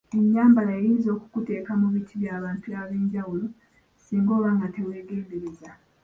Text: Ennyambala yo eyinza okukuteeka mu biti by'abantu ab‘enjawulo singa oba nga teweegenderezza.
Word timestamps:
Ennyambala 0.17 0.69
yo 0.75 0.81
eyinza 0.83 1.09
okukuteeka 1.15 1.71
mu 1.81 1.87
biti 1.93 2.13
by'abantu 2.21 2.67
ab‘enjawulo 2.81 3.45
singa 4.03 4.31
oba 4.37 4.49
nga 4.55 4.67
teweegenderezza. 4.75 5.69